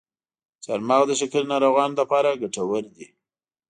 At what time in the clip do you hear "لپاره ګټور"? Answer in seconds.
2.01-2.83